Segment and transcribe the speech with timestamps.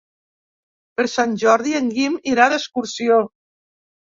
[0.99, 3.21] Per Sant Jordi en Guim irà d'excursió.